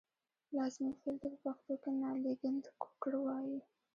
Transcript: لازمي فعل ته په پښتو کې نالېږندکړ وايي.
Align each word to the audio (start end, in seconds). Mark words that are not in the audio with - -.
لازمي 0.57 0.91
فعل 1.01 1.15
ته 1.21 1.27
په 1.31 1.37
پښتو 1.43 1.73
کې 1.81 1.91
نالېږندکړ 2.01 3.13
وايي. 3.25 3.59